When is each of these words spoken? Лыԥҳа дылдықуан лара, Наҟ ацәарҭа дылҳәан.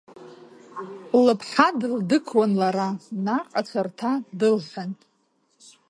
Лыԥҳа 1.23 1.67
дылдықуан 1.79 2.51
лара, 2.59 2.89
Наҟ 3.25 3.47
ацәарҭа 3.59 4.11
дылҳәан. 4.39 4.91